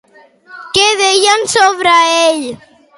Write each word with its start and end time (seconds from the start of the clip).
Què 0.79 0.87
deien 1.03 1.47
sobre 1.57 1.97
ell? 2.19 2.45